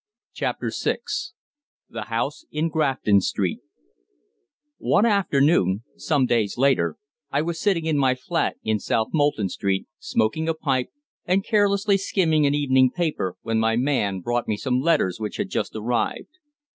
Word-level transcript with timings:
CHAPTER 0.33 0.71
VI 0.75 0.97
THE 1.87 2.01
HOUSE 2.05 2.45
IN 2.51 2.69
GRAFTON 2.69 3.21
STREET 3.21 3.59
One 4.79 5.05
afternoon, 5.05 5.83
some 5.95 6.25
days 6.25 6.57
later, 6.57 6.97
I 7.29 7.43
was 7.43 7.59
sitting 7.59 7.85
in 7.85 7.99
my 7.99 8.15
flat 8.15 8.57
in 8.63 8.79
South 8.79 9.09
Molton 9.13 9.47
Street, 9.49 9.85
smoking 9.99 10.49
a 10.49 10.55
pipe 10.55 10.89
and 11.25 11.45
carelessly 11.45 11.97
skimming 11.99 12.47
an 12.47 12.55
evening 12.55 12.89
paper, 12.89 13.35
when 13.43 13.59
my 13.59 13.75
man 13.75 14.21
brought 14.21 14.47
me 14.47 14.57
some 14.57 14.81
letters 14.81 15.19
which 15.19 15.37
had 15.37 15.49
just 15.51 15.75
arrived. 15.75 16.39